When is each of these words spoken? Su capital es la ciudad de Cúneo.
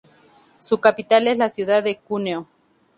Su 0.57 0.79
capital 0.79 1.27
es 1.27 1.37
la 1.37 1.47
ciudad 1.47 1.83
de 1.83 1.99
Cúneo. 1.99 2.47